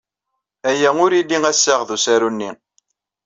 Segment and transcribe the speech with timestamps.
[0.69, 2.51] Aya ur ili assaɣ ed usaru-nni.